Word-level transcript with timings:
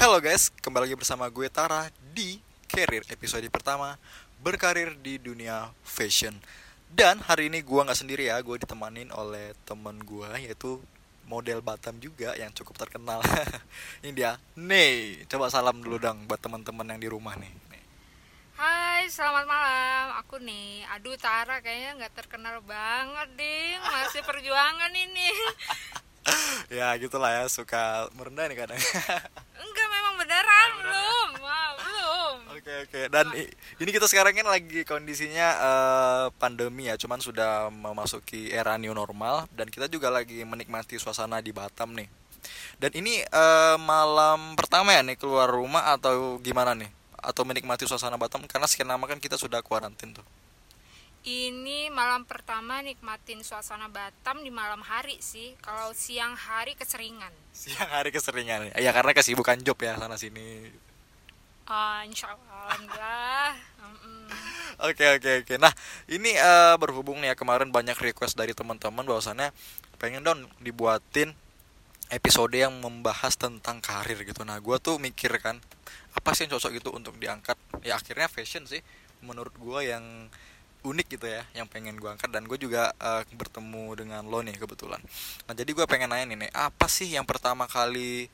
Halo 0.00 0.16
guys, 0.24 0.48
kembali 0.64 0.88
lagi 0.88 0.96
bersama 0.96 1.28
gue 1.28 1.52
Tara 1.52 1.92
di 2.16 2.40
Career 2.64 3.04
episode 3.12 3.44
pertama 3.52 4.00
Berkarir 4.40 4.96
di 4.96 5.20
dunia 5.20 5.68
fashion. 5.84 6.32
Dan 6.88 7.20
hari 7.20 7.52
ini 7.52 7.60
gue 7.60 7.84
nggak 7.84 8.00
sendiri 8.00 8.32
ya, 8.32 8.40
gue 8.40 8.56
ditemanin 8.56 9.12
oleh 9.12 9.52
temen 9.68 10.00
gue 10.00 10.32
yaitu 10.40 10.80
model 11.26 11.60
Batam 11.60 11.98
juga 11.98 12.32
yang 12.38 12.54
cukup 12.54 12.78
terkenal 12.78 13.20
Ini 14.02 14.10
dia, 14.14 14.38
Nih, 14.54 15.26
coba 15.26 15.50
salam 15.50 15.82
dulu 15.82 15.98
dong 15.98 16.24
buat 16.30 16.38
teman-teman 16.38 16.94
yang 16.94 17.00
di 17.02 17.08
rumah 17.10 17.34
nih. 17.36 17.66
Hai, 18.56 19.04
selamat 19.12 19.44
malam. 19.44 20.16
Aku 20.24 20.40
nih, 20.40 20.88
aduh 20.88 21.12
Tara 21.20 21.60
kayaknya 21.60 22.00
nggak 22.00 22.16
terkenal 22.16 22.64
banget, 22.64 23.28
ding. 23.36 23.76
Masih 23.84 24.24
perjuangan 24.24 24.92
ini. 24.96 25.28
Ya 26.66 26.90
gitulah 26.98 27.30
ya, 27.30 27.46
suka 27.46 28.10
merendah 28.18 28.50
nih 28.50 28.58
kadang 28.58 28.74
Enggak, 29.62 29.88
memang 29.94 30.14
beneran 30.18 30.70
belum. 30.82 31.28
Wah, 31.38 31.70
belum. 31.78 32.36
Oke 32.66 32.82
oke. 32.82 33.02
Dan 33.14 33.30
ini 33.78 33.90
kita 33.94 34.10
sekarang 34.10 34.34
kan 34.34 34.50
lagi 34.50 34.82
kondisinya 34.82 35.48
eh, 35.54 36.26
pandemi 36.34 36.90
ya. 36.90 36.98
Cuman 36.98 37.22
sudah 37.22 37.70
memasuki 37.70 38.50
era 38.50 38.74
new 38.74 38.90
normal 38.90 39.46
dan 39.54 39.70
kita 39.70 39.86
juga 39.86 40.10
lagi 40.10 40.42
menikmati 40.42 40.98
suasana 40.98 41.38
di 41.38 41.54
Batam 41.54 41.94
nih. 41.94 42.10
Dan 42.82 42.90
ini 42.98 43.22
eh, 43.22 43.76
malam 43.78 44.58
pertama 44.58 44.90
ya 44.98 45.06
nih 45.06 45.14
keluar 45.14 45.46
rumah 45.46 45.94
atau 45.94 46.42
gimana 46.42 46.74
nih? 46.74 46.90
Atau 47.22 47.46
menikmati 47.46 47.86
suasana 47.86 48.18
Batam? 48.18 48.42
Karena 48.50 48.66
sekian 48.66 48.90
lama 48.90 49.06
kan 49.06 49.22
kita 49.22 49.38
sudah 49.38 49.62
kuarantin 49.62 50.18
tuh. 50.18 50.26
Ini 51.22 51.94
malam 51.94 52.26
pertama 52.26 52.82
nikmatin 52.82 53.46
suasana 53.46 53.86
Batam 53.86 54.42
di 54.42 54.50
malam 54.50 54.82
hari 54.82 55.22
sih. 55.22 55.54
Kalau 55.62 55.94
siang 55.94 56.34
hari 56.34 56.74
keseringan. 56.74 57.30
siang 57.54 57.94
hari 57.94 58.10
keseringan. 58.10 58.74
Ya 58.74 58.90
karena 58.90 59.14
kesibukan 59.14 59.62
job 59.62 59.78
ya 59.78 59.94
sana 59.94 60.18
sini 60.18 60.66
Mm-mm. 63.82 64.30
Oke 64.86 65.04
oke 65.18 65.30
oke. 65.42 65.54
Nah 65.58 65.74
ini 66.06 66.30
eh, 66.30 66.74
berhubung 66.78 67.18
nih 67.18 67.32
ya 67.32 67.34
kemarin 67.34 67.74
banyak 67.74 67.98
request 67.98 68.38
dari 68.38 68.54
teman-teman 68.54 69.02
bahwasannya 69.02 69.50
pengen 69.98 70.22
dong 70.22 70.46
dibuatin 70.62 71.34
episode 72.06 72.54
yang 72.54 72.70
membahas 72.78 73.34
tentang 73.34 73.82
karir 73.82 74.22
gitu. 74.22 74.46
Nah 74.46 74.62
gue 74.62 74.76
tuh 74.78 75.02
mikir 75.02 75.34
kan 75.42 75.58
apa 76.14 76.30
sih 76.38 76.46
yang 76.46 76.54
cocok 76.54 76.70
gitu 76.78 76.90
untuk 76.94 77.18
diangkat. 77.18 77.58
Ya 77.82 77.98
akhirnya 77.98 78.30
fashion 78.30 78.62
sih 78.70 78.78
menurut 79.26 79.52
gue 79.58 79.90
yang 79.90 80.30
unik 80.86 81.18
gitu 81.18 81.26
ya 81.26 81.42
yang 81.50 81.66
pengen 81.66 81.98
gue 81.98 82.06
angkat 82.06 82.30
dan 82.30 82.46
gue 82.46 82.58
juga 82.62 82.94
eh, 83.02 83.26
bertemu 83.34 83.98
dengan 83.98 84.22
lo 84.22 84.38
nih 84.38 84.54
kebetulan. 84.54 85.02
Nah 85.50 85.54
jadi 85.58 85.70
gue 85.74 85.86
pengen 85.90 86.14
nanya 86.14 86.30
nih, 86.30 86.46
nih 86.46 86.50
apa 86.54 86.86
sih 86.86 87.10
yang 87.10 87.26
pertama 87.26 87.66
kali 87.66 88.30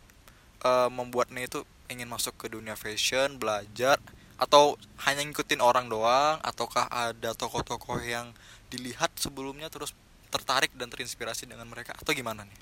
eh, 0.60 0.88
membuatnya 0.92 1.48
itu 1.48 1.64
ingin 1.92 2.08
masuk 2.08 2.34
ke 2.40 2.46
dunia 2.48 2.74
fashion, 2.74 3.36
belajar 3.36 4.00
atau 4.40 4.74
hanya 5.06 5.22
ngikutin 5.22 5.62
orang 5.62 5.86
doang 5.86 6.42
ataukah 6.42 6.90
ada 6.90 7.30
tokoh-tokoh 7.36 8.02
yang 8.02 8.34
dilihat 8.72 9.14
sebelumnya 9.14 9.70
terus 9.70 9.94
tertarik 10.32 10.72
dan 10.74 10.88
terinspirasi 10.88 11.46
dengan 11.46 11.68
mereka 11.68 11.94
atau 11.94 12.10
gimana 12.16 12.42
nih? 12.48 12.58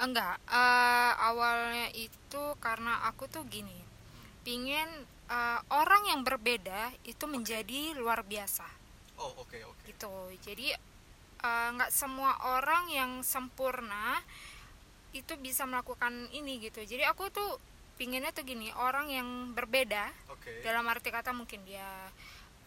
Enggak, 0.00 0.38
eh, 0.48 1.12
awalnya 1.18 1.90
itu 1.92 2.42
karena 2.62 3.04
aku 3.10 3.26
tuh 3.26 3.44
gini, 3.50 3.82
pingin 4.46 4.88
eh, 5.28 5.60
orang 5.74 6.14
yang 6.14 6.22
berbeda 6.22 6.94
itu 7.04 7.24
menjadi 7.26 7.98
luar 7.98 8.22
biasa. 8.22 8.84
Oh 9.14 9.30
oke 9.38 9.58
oke. 9.62 9.82
gitu 9.86 10.10
jadi 10.42 10.74
eh, 11.44 11.68
nggak 11.74 11.92
semua 11.94 12.34
orang 12.58 12.90
yang 12.90 13.12
sempurna 13.22 14.18
itu 15.14 15.38
bisa 15.38 15.62
melakukan 15.62 16.26
ini 16.34 16.58
gitu 16.58 16.82
jadi 16.82 17.06
aku 17.14 17.30
tuh 17.30 17.62
pinginnya 17.94 18.34
tuh 18.34 18.42
gini 18.42 18.70
orang 18.74 19.06
yang 19.10 19.28
berbeda 19.54 20.10
Oke. 20.34 20.62
dalam 20.66 20.84
arti 20.90 21.14
kata 21.14 21.30
mungkin 21.30 21.62
dia 21.62 21.86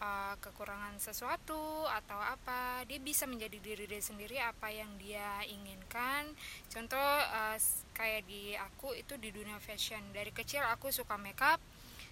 eh, 0.00 0.34
kekurangan 0.40 0.96
sesuatu 1.02 1.84
atau 1.84 2.18
apa 2.18 2.86
dia 2.88 2.96
bisa 3.02 3.26
menjadi 3.26 3.58
diri 3.60 3.84
dia 3.84 4.00
sendiri 4.00 4.38
apa 4.40 4.70
yang 4.72 4.88
dia 4.96 5.42
inginkan. 5.46 6.30
Contoh 6.70 7.10
s- 7.58 7.84
kayak 7.92 8.24
di 8.30 8.54
aku 8.54 8.94
itu 8.94 9.18
di 9.18 9.34
dunia 9.34 9.58
fashion. 9.58 10.00
Dari 10.14 10.30
kecil 10.30 10.62
aku 10.64 10.88
suka 10.94 11.18
makeup 11.18 11.58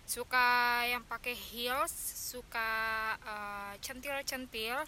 suka 0.07 0.87
yang 0.87 1.03
pakai 1.03 1.35
heels 1.35 1.91
suka 2.31 2.71
eh, 3.23 3.75
centil-centil. 3.83 4.79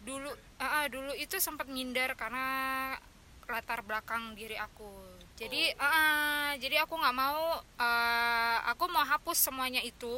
Dulu 0.00 0.30
eh, 0.58 0.70
eh, 0.82 0.86
dulu 0.88 1.12
itu 1.14 1.36
sempat 1.38 1.68
minder 1.68 2.14
karena 2.16 2.46
latar 3.50 3.82
belakang 3.82 4.38
diri 4.38 4.54
aku 4.54 5.09
jadi 5.40 5.62
eh, 5.72 6.50
jadi 6.62 6.84
aku 6.84 6.94
nggak 7.00 7.16
mau 7.16 7.42
eh, 7.80 8.56
aku 8.70 8.84
mau 8.92 9.04
hapus 9.04 9.38
semuanya 9.48 9.80
itu. 9.82 10.14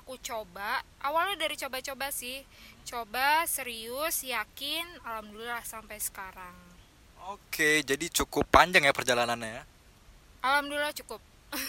Aku 0.00 0.16
coba. 0.20 0.80
Awalnya 1.00 1.36
dari 1.40 1.56
coba-coba 1.58 2.08
sih. 2.12 2.44
Coba 2.88 3.44
serius 3.48 4.22
yakin 4.24 4.86
alhamdulillah 5.04 5.62
sampai 5.66 5.98
sekarang. 6.00 6.56
Oke, 7.34 7.82
jadi 7.82 8.06
cukup 8.22 8.46
panjang 8.48 8.86
ya 8.86 8.94
perjalanannya 8.94 9.50
ya. 9.60 9.62
alhamdulillah 10.42 10.94
cukup. 10.94 11.20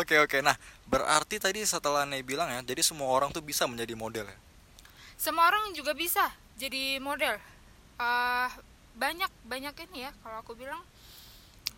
Oke 0.00 0.18
oke. 0.18 0.38
Nah 0.42 0.56
berarti 0.88 1.36
tadi 1.38 1.60
setelah 1.64 2.02
Nek 2.08 2.24
bilang 2.26 2.48
ya, 2.50 2.60
jadi 2.64 2.82
semua 2.82 3.08
orang 3.12 3.30
tuh 3.30 3.44
bisa 3.44 3.64
menjadi 3.68 3.94
model 3.94 4.26
ya. 4.26 4.38
semua 5.16 5.46
orang 5.50 5.72
juga 5.78 5.92
bisa 5.94 6.24
jadi 6.58 6.98
model. 6.98 7.38
Eh, 7.98 8.48
banyak 8.94 9.30
banyak 9.46 9.74
ini 9.90 10.06
ya 10.06 10.12
kalau 10.22 10.38
aku 10.42 10.52
bilang 10.54 10.82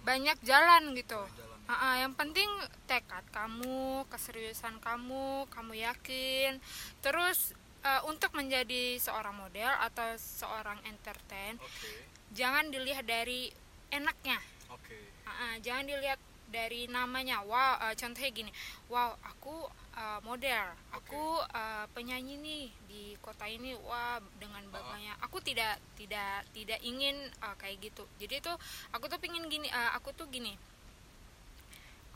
banyak 0.06 0.38
jalan 0.46 0.94
gitu. 0.94 1.18
Ah, 1.66 1.74
ah, 1.74 1.94
yang 1.98 2.14
penting 2.14 2.46
tekad 2.86 3.26
kamu 3.34 4.06
keseriusan 4.06 4.78
kamu 4.78 5.50
kamu 5.50 5.82
yakin. 5.82 6.62
Terus 7.02 7.58
eh, 7.82 8.02
untuk 8.06 8.30
menjadi 8.38 9.02
seorang 9.02 9.34
model 9.34 9.74
atau 9.82 10.14
seorang 10.14 10.78
entertain 10.86 11.58
Oke. 11.58 11.90
jangan 12.38 12.70
dilihat 12.70 13.02
dari 13.02 13.50
enaknya. 13.90 14.38
Oke. 14.70 14.94
Ah, 15.26 15.30
ah, 15.34 15.54
jangan 15.58 15.90
dilihat 15.90 16.22
dari 16.46 16.86
namanya 16.86 17.42
wow 17.42 17.90
eh, 17.90 17.94
contohnya 17.98 18.30
gini 18.30 18.50
wow 18.90 19.14
aku 19.22 19.66
eh, 19.94 20.20
model 20.22 20.66
aku 20.94 21.42
eh, 21.50 21.84
penyanyi 21.92 22.34
nih 22.38 22.64
di 22.86 23.02
kota 23.18 23.46
ini 23.50 23.74
wah 23.82 24.22
dengan 24.38 24.62
bangganya 24.70 25.18
aku 25.22 25.42
tidak 25.42 25.78
tidak 25.98 26.46
tidak 26.54 26.78
ingin 26.86 27.16
eh, 27.28 27.56
kayak 27.58 27.82
gitu 27.82 28.06
jadi 28.22 28.42
tuh 28.42 28.56
aku 28.94 29.10
tuh 29.10 29.18
pingin 29.18 29.46
gini 29.50 29.66
eh, 29.68 29.90
aku 29.94 30.14
tuh 30.14 30.26
gini 30.30 30.54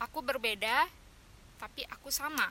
aku 0.01 0.23
berbeda 0.23 0.87
tapi 1.61 1.85
aku 1.87 2.09
sama 2.09 2.49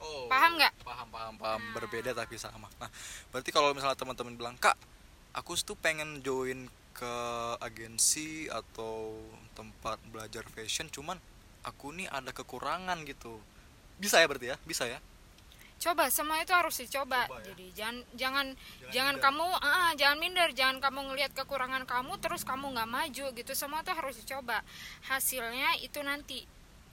Oh, 0.00 0.32
Paham 0.32 0.56
nggak? 0.56 0.80
Paham 0.80 1.12
paham 1.12 1.34
paham. 1.36 1.60
Berbeda 1.76 2.16
tapi 2.16 2.40
sama. 2.40 2.72
Nah 2.80 2.88
berarti 3.28 3.52
kalau 3.52 3.76
misalnya 3.76 4.00
teman-teman 4.00 4.32
bilang 4.32 4.56
kak, 4.56 4.72
aku 5.36 5.52
tuh 5.60 5.76
pengen 5.76 6.24
join 6.24 6.72
ke 7.00 7.14
agensi 7.64 8.44
atau 8.52 9.16
tempat 9.56 9.96
belajar 10.12 10.44
fashion, 10.52 10.92
cuman 10.92 11.16
aku 11.64 11.96
nih 11.96 12.12
ada 12.12 12.28
kekurangan 12.36 13.00
gitu. 13.08 13.40
Bisa 13.96 14.20
ya 14.20 14.28
berarti 14.28 14.52
ya? 14.52 14.56
Bisa 14.68 14.84
ya? 14.84 15.00
coba 15.80 16.12
semua 16.12 16.36
itu 16.44 16.52
harus 16.52 16.76
dicoba 16.76 17.24
Coba 17.24 17.40
ya. 17.40 17.56
jadi 17.56 17.66
jangan 17.72 17.96
jangan 18.12 18.46
Jangan 18.52 18.92
jangan, 18.92 19.14
minder. 19.16 19.24
kamu 19.24 19.46
ah 19.64 19.90
jangan 19.96 20.18
minder 20.20 20.48
jangan 20.52 20.76
kamu 20.76 20.98
ngelihat 21.08 21.32
kekurangan 21.32 21.84
kamu 21.88 22.12
terus 22.20 22.44
kamu 22.44 22.76
nggak 22.76 22.90
maju 22.92 23.26
gitu 23.32 23.52
semua 23.56 23.80
tuh 23.80 23.96
harus 23.96 24.20
dicoba 24.20 24.60
hasilnya 25.08 25.80
itu 25.80 25.96
nanti 26.04 26.44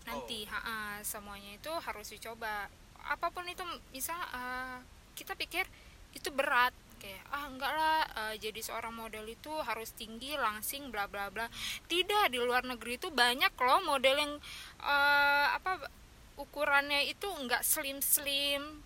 nanti 0.07 0.48
Oh. 0.48 0.56
ha, 0.56 0.60
ah, 0.63 0.98
semuanya 1.03 1.60
itu 1.60 1.68
harus 1.68 2.07
dicoba 2.07 2.71
apa 3.03 3.27
pun 3.27 3.44
itu 3.44 3.60
misal 3.92 4.15
ah, 4.31 4.80
kita 5.19 5.36
pikir 5.36 5.68
itu 6.15 6.31
berat 6.31 6.71
kayak 7.02 7.24
ah 7.30 7.46
enggak 7.50 7.72
lah 7.74 8.00
eh, 8.06 8.36
jadi 8.42 8.60
seorang 8.62 8.94
model 8.94 9.26
itu 9.30 9.54
harus 9.64 9.94
tinggi 9.94 10.34
langsing 10.38 10.90
bla 10.94 11.06
bla 11.06 11.30
bla. 11.34 11.46
Tidak 11.86 12.34
di 12.34 12.40
luar 12.42 12.66
negeri 12.66 12.98
itu 13.00 13.10
banyak 13.14 13.54
loh 13.58 13.82
model 13.86 14.16
yang 14.18 14.34
eh, 14.82 15.48
apa 15.58 15.88
ukurannya 16.38 17.10
itu 17.10 17.26
enggak 17.34 17.66
slim 17.66 17.98
slim 18.02 18.86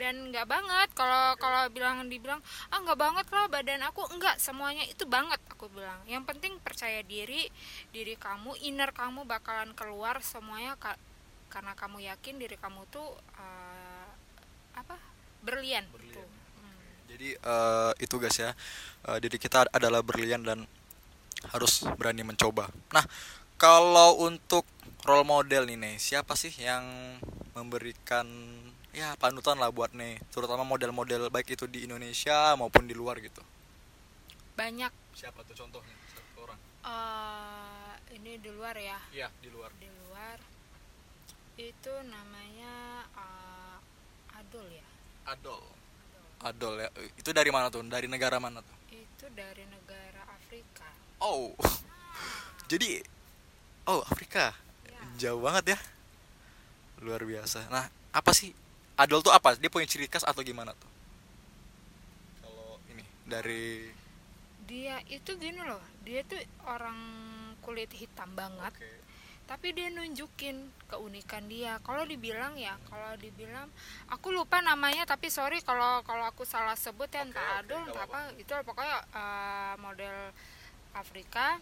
dan 0.00 0.32
nggak 0.32 0.48
banget. 0.48 0.88
Kalau 0.96 1.36
kalau 1.36 1.68
bilang 1.68 2.08
dibilang 2.08 2.40
ah 2.72 2.78
nggak 2.80 2.96
banget 2.96 3.26
lah 3.32 3.46
badan 3.52 3.84
aku. 3.84 4.08
Enggak 4.12 4.40
semuanya 4.40 4.84
itu 4.88 5.04
banget 5.04 5.40
aku 5.52 5.68
bilang. 5.68 6.00
Yang 6.08 6.24
penting 6.32 6.52
percaya 6.64 7.04
diri 7.04 7.48
diri 7.92 8.16
kamu 8.16 8.56
inner 8.64 8.90
kamu 8.96 9.28
bakalan 9.28 9.76
keluar 9.76 10.20
semuanya 10.24 10.76
ka- 10.80 11.00
karena 11.52 11.74
kamu 11.76 12.06
yakin 12.08 12.34
diri 12.40 12.56
kamu 12.56 12.88
tuh 12.88 13.08
eh, 13.36 14.08
apa 14.76 14.96
berlian. 15.44 15.84
Jadi 17.20 17.36
eh, 17.36 17.92
itu 18.00 18.16
guys 18.16 18.32
ya, 18.32 18.56
eh, 19.12 19.18
diri 19.20 19.36
kita 19.36 19.68
adalah 19.76 20.00
berlian 20.00 20.40
dan 20.40 20.64
harus 21.52 21.84
berani 22.00 22.24
mencoba. 22.24 22.72
Nah, 22.96 23.04
kalau 23.60 24.24
untuk 24.24 24.64
role 25.04 25.28
model 25.28 25.68
nih 25.68 25.76
nih 25.76 25.94
siapa 26.00 26.32
sih 26.32 26.48
yang 26.56 26.80
memberikan 27.52 28.24
ya 28.96 29.20
panutan 29.20 29.60
lah 29.60 29.68
buat 29.68 29.92
nih 29.92 30.16
terutama 30.32 30.64
model-model 30.64 31.28
baik 31.28 31.60
itu 31.60 31.68
di 31.68 31.84
Indonesia 31.84 32.56
maupun 32.56 32.88
di 32.88 32.96
luar 32.96 33.20
gitu. 33.20 33.44
Banyak. 34.56 35.12
Siapa 35.12 35.44
tuh 35.44 35.60
contohnya? 35.60 35.92
Satu 36.16 36.48
orang. 36.48 36.60
Eh 36.88 38.16
ini 38.16 38.40
di 38.40 38.48
luar 38.48 38.80
ya? 38.80 38.96
Iya 39.12 39.28
di 39.44 39.52
luar. 39.52 39.68
Di 39.76 39.92
luar. 39.92 40.40
Itu 41.60 41.92
namanya 42.00 43.04
eh, 43.12 44.40
Adol 44.40 44.72
ya? 44.72 44.88
Adol 45.28 45.79
Adol 46.40 46.80
ya. 46.80 46.88
Itu 47.20 47.36
dari 47.36 47.52
mana 47.52 47.68
tuh? 47.68 47.84
Dari 47.84 48.08
negara 48.08 48.40
mana 48.40 48.64
tuh? 48.64 48.76
Itu 48.88 49.28
dari 49.36 49.64
negara 49.68 50.24
Afrika. 50.32 50.88
Oh. 51.20 51.52
Jadi 52.70 53.00
oh 53.88 54.00
Afrika. 54.08 54.56
Ya. 54.88 55.28
Jauh 55.28 55.40
banget 55.44 55.76
ya. 55.76 55.78
Luar 57.04 57.20
biasa. 57.28 57.68
Nah 57.68 57.92
apa 58.12 58.32
sih? 58.32 58.56
Adol 58.96 59.20
tuh 59.20 59.32
apa? 59.32 59.56
Dia 59.56 59.68
punya 59.68 59.88
ciri 59.88 60.08
khas 60.08 60.24
atau 60.24 60.40
gimana 60.40 60.72
tuh? 60.72 60.90
Kalau 62.44 62.80
ini 62.92 63.04
dari 63.28 63.88
dia 64.64 64.96
itu 65.12 65.36
gini 65.36 65.60
loh. 65.60 65.80
Dia 66.08 66.24
tuh 66.24 66.40
orang 66.64 66.96
kulit 67.60 67.92
hitam 67.92 68.32
banget. 68.32 68.72
Oke. 68.72 69.09
Tapi 69.50 69.74
dia 69.74 69.90
nunjukin 69.90 70.70
keunikan 70.86 71.50
dia. 71.50 71.82
Kalau 71.82 72.06
dibilang 72.06 72.54
ya 72.54 72.78
kalau 72.86 73.18
dibilang 73.18 73.66
aku 74.06 74.30
lupa 74.30 74.62
namanya 74.62 75.02
tapi 75.02 75.26
sorry 75.26 75.58
kalau 75.66 76.06
kalau 76.06 76.22
aku 76.30 76.46
salah 76.46 76.78
sebut 76.78 77.10
ya 77.10 77.26
entah 77.26 77.58
Adul 77.58 77.82
entah 77.90 78.06
apa 78.06 78.30
itu 78.38 78.54
pokoknya 78.62 79.02
eh, 79.10 79.74
model 79.82 80.30
Afrika. 80.94 81.58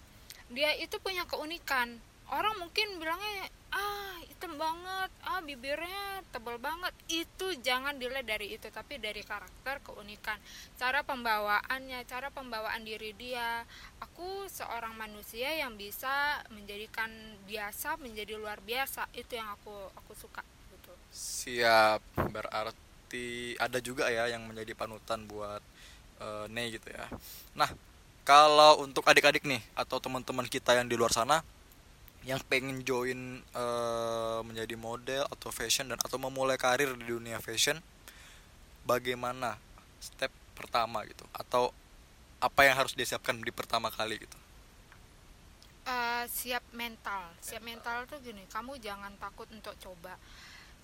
Dia 0.52 0.76
itu 0.76 1.00
punya 1.00 1.24
keunikan 1.24 1.96
orang 2.32 2.54
mungkin 2.60 3.00
bilangnya 3.00 3.48
ah 3.68 4.16
hitam 4.24 4.56
banget 4.56 5.10
ah 5.24 5.40
bibirnya 5.44 6.24
tebal 6.32 6.56
banget. 6.60 6.92
Itu 7.08 7.52
jangan 7.60 7.96
dilihat 7.96 8.28
dari 8.28 8.56
itu 8.56 8.68
tapi 8.68 9.00
dari 9.00 9.24
karakter 9.24 9.80
keunikan 9.84 10.36
cara 10.76 11.04
pembawaannya 11.04 12.04
cara 12.04 12.28
pembawaan 12.32 12.84
diri 12.84 13.12
dia. 13.16 13.64
Aku 14.04 14.48
seorang 14.48 14.96
manusia 14.96 15.52
yang 15.56 15.76
bisa 15.76 16.40
menjadikan 16.52 17.08
biasa 17.48 18.00
menjadi 18.00 18.36
luar 18.36 18.60
biasa 18.64 19.08
itu 19.16 19.36
yang 19.36 19.48
aku 19.52 19.74
aku 19.96 20.12
suka 20.16 20.44
gitu. 20.72 20.92
Siap 21.12 22.00
berarti 22.28 23.56
ada 23.56 23.78
juga 23.80 24.12
ya 24.12 24.28
yang 24.28 24.44
menjadi 24.44 24.76
panutan 24.76 25.24
buat 25.24 25.60
eh, 26.20 26.46
Nei 26.52 26.72
gitu 26.76 26.88
ya. 26.92 27.08
Nah 27.56 27.72
kalau 28.28 28.84
untuk 28.84 29.08
adik-adik 29.08 29.48
nih 29.48 29.64
atau 29.72 29.96
teman-teman 29.96 30.44
kita 30.44 30.76
yang 30.76 30.84
di 30.84 31.00
luar 31.00 31.08
sana 31.08 31.40
yang 32.26 32.42
pengen 32.50 32.82
join 32.82 33.40
eh, 33.42 34.40
menjadi 34.42 34.74
model 34.74 35.22
atau 35.30 35.48
fashion 35.54 35.90
dan 35.90 35.98
atau 36.02 36.18
memulai 36.18 36.58
karir 36.58 36.90
di 36.98 37.06
dunia 37.06 37.38
fashion 37.38 37.78
bagaimana 38.84 39.60
step 40.02 40.32
pertama 40.56 41.04
gitu? 41.06 41.24
Atau 41.30 41.70
apa 42.38 42.66
yang 42.66 42.78
harus 42.78 42.94
disiapkan 42.94 43.38
di 43.38 43.50
pertama 43.50 43.90
kali 43.90 44.18
gitu? 44.22 44.38
Eh, 45.88 46.24
siap 46.28 46.60
mental. 46.76 47.32
Siap 47.40 47.64
mental 47.64 48.04
tuh 48.04 48.20
gini 48.20 48.44
kamu 48.52 48.76
jangan 48.76 49.14
takut 49.16 49.48
untuk 49.48 49.72
coba. 49.80 50.20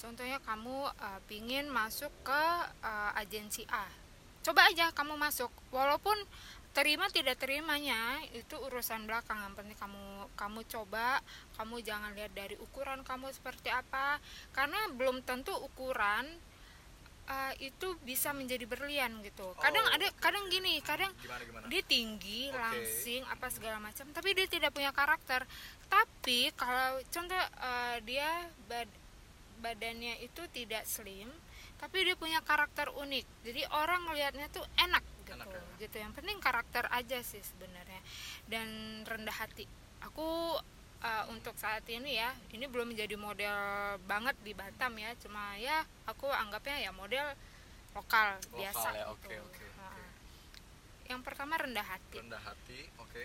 Contohnya 0.01 0.41
kamu 0.41 0.89
eh, 0.97 1.21
pingin 1.29 1.69
masuk 1.69 2.11
ke 2.25 2.45
eh, 2.81 3.13
agensi 3.21 3.69
A. 3.69 3.85
Coba 4.45 4.69
aja 4.69 4.93
kamu 4.93 5.17
masuk 5.17 5.53
walaupun 5.73 6.17
terima 6.75 7.06
tidak 7.09 7.38
terimanya 7.38 8.19
itu 8.35 8.59
urusan 8.59 9.06
belakang. 9.06 9.38
Yang 9.38 9.55
penting 9.62 9.79
kamu 9.79 10.05
kamu 10.35 10.61
coba 10.67 11.23
kamu 11.55 11.81
jangan 11.81 12.11
lihat 12.12 12.35
dari 12.35 12.59
ukuran 12.59 13.06
kamu 13.06 13.31
seperti 13.31 13.71
apa. 13.71 14.19
Karena 14.50 14.91
belum 14.91 15.23
tentu 15.23 15.55
ukuran 15.55 16.26
eh, 17.25 17.55
itu 17.62 17.94
bisa 18.03 18.35
menjadi 18.35 18.67
berlian 18.67 19.23
gitu. 19.23 19.55
Kadang 19.56 19.87
Oh, 19.87 19.94
ada 19.94 20.11
kadang 20.21 20.50
gini 20.50 20.82
kadang 20.82 21.15
gimana 21.23 21.43
gimana? 21.47 21.65
dia 21.71 21.82
tinggi 21.87 22.50
Oke. 22.50 22.59
langsing 22.59 23.23
apa 23.31 23.47
segala 23.49 23.79
macam 23.81 24.05
tapi 24.12 24.35
dia 24.35 24.50
tidak 24.50 24.75
punya 24.75 24.91
karakter. 24.91 25.47
Tapi 25.88 26.50
kalau 26.59 26.99
contoh 27.09 27.38
eh, 27.38 27.97
dia 28.03 28.50
bad- 28.67 29.00
badannya 29.62 30.20
itu 30.20 30.43
tidak 30.53 30.85
slim 30.85 31.31
tapi 31.79 32.03
dia 32.03 32.17
punya 32.17 32.43
karakter 32.43 32.91
unik. 32.93 33.25
Jadi 33.44 33.62
orang 33.73 34.09
ngelihatnya 34.09 34.49
tuh 34.50 34.65
enak 34.77 35.05
gitu 35.35 35.43
Enak, 35.43 35.49
ya. 35.51 35.81
gitu. 35.83 35.97
Yang 35.99 36.13
penting 36.17 36.39
karakter 36.39 36.85
aja 36.89 37.19
sih 37.27 37.43
sebenarnya. 37.43 38.01
Dan 38.47 38.69
rendah 39.03 39.35
hati. 39.35 39.67
Aku 40.07 40.55
eh, 41.03 41.25
untuk 41.35 41.59
saat 41.59 41.83
ini 41.91 42.17
ya 42.17 42.31
ini 42.55 42.65
belum 42.71 42.95
menjadi 42.95 43.19
model 43.19 43.57
banget 44.07 44.37
di 44.47 44.55
Batam 44.55 44.95
ya. 44.97 45.11
Cuma 45.19 45.59
ya 45.59 45.83
aku 46.07 46.31
anggapnya 46.31 46.79
ya 46.81 46.91
model 46.95 47.27
lokal, 47.95 48.43
biasa 48.51 48.91
ya, 48.91 49.07
gitu. 49.07 49.15
oke, 49.15 49.35
oke, 49.39 49.65
Nah, 49.79 49.87
oke. 49.87 50.03
yang 51.07 51.23
pertama 51.23 51.55
rendah 51.55 51.87
hati. 51.87 52.19
Rendah 52.19 52.43
hati 52.43 52.91
oke. 52.99 53.25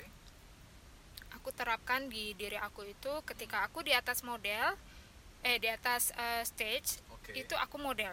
Aku 1.42 1.50
terapkan 1.54 2.06
di 2.06 2.38
diri 2.38 2.58
aku 2.58 2.86
itu 2.86 3.14
ketika 3.26 3.66
aku 3.66 3.82
di 3.82 3.94
atas 3.98 4.22
model 4.22 4.78
eh 5.42 5.58
di 5.58 5.72
atas 5.72 6.12
eh, 6.14 6.44
stage 6.46 7.00
oke. 7.10 7.32
itu 7.32 7.56
aku 7.56 7.80
model 7.80 8.12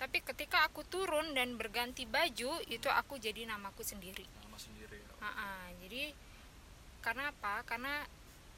tapi 0.00 0.24
ketika 0.24 0.64
aku 0.64 0.80
turun 0.88 1.36
dan 1.36 1.60
berganti 1.60 2.08
baju 2.08 2.56
itu 2.72 2.88
aku 2.88 3.20
jadi 3.20 3.44
namaku 3.44 3.84
sendiri. 3.84 4.24
Nama 4.40 4.56
sendiri 4.56 4.96
ya. 4.96 5.12
Ah. 5.20 5.68
jadi 5.84 6.16
karena 7.04 7.28
apa? 7.28 7.60
Karena 7.68 8.08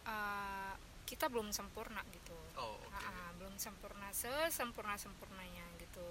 eh, 0.07 0.75
kita 1.03 1.27
belum 1.27 1.51
sempurna 1.51 2.07
gitu. 2.15 2.39
Oh 2.55 2.79
oke. 2.79 2.95
Ah, 2.95 3.11
ah, 3.11 3.31
belum 3.43 3.59
sempurna 3.59 4.07
sesempurna 4.15 4.95
sempurnanya 4.95 5.67
gitu. 5.83 6.07